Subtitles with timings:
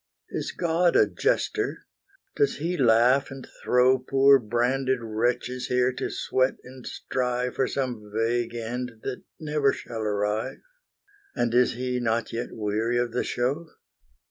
[0.31, 1.85] Is God a jester?
[2.35, 8.11] Does he laugh and throw Poor branded wretches here to sweat and strive For some
[8.11, 10.57] vague end that never shall arrive?
[11.35, 13.67] And is He not yet weary of the show?